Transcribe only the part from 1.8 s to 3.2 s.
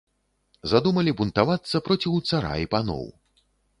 проціў цара і паноў.